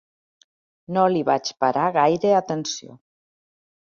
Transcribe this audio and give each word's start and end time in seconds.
No 0.95 1.03
li 1.15 1.19
vaig 1.27 1.51
parar 1.63 1.83
gaire 1.97 2.31
atenció. 2.39 2.97